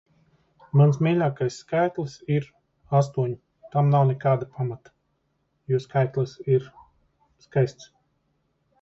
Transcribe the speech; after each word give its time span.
Mans 0.79 0.95
mīļākais 1.07 1.57
skaitlis 1.63 2.15
ir 2.37 2.47
(Astoņi). 3.01 3.37
Tam 3.77 3.93
nav 3.97 4.09
nekāda 4.15 4.51
pamata, 4.57 4.97
jo 5.75 5.85
skaitlis 5.89 6.37
ir 6.59 6.71
skaists. 7.49 7.93